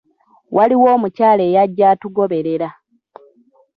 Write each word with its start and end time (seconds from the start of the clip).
Waliwo 0.55 0.87
omukyala 0.95 1.41
eyajja 1.49 1.85
atugoberera. 1.93 2.69